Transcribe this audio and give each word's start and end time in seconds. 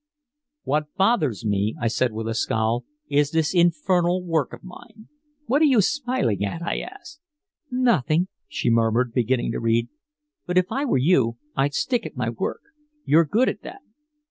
"What 0.63 0.91
bothers 0.95 1.45
me," 1.45 1.75
I 1.79 1.87
said 1.87 2.11
with 2.11 2.27
a 2.27 2.33
scowl, 2.33 2.85
"is 3.07 3.29
this 3.29 3.53
infernal 3.53 4.23
work 4.25 4.51
of 4.51 4.63
mine. 4.63 5.09
What 5.45 5.61
are 5.61 5.65
you 5.65 5.79
smiling 5.79 6.43
at?" 6.43 6.63
I 6.63 6.79
asked. 6.79 7.21
"Nothing," 7.69 8.27
she 8.47 8.71
murmured, 8.71 9.13
beginning 9.13 9.51
to 9.51 9.59
read. 9.59 9.89
"But 10.47 10.57
if 10.57 10.71
I 10.71 10.85
were 10.85 10.97
you 10.97 11.37
I'd 11.55 11.75
stick 11.75 12.03
at 12.07 12.17
my 12.17 12.31
work. 12.31 12.61
You're 13.05 13.25
good 13.25 13.47
at 13.47 13.61
that." 13.61 13.81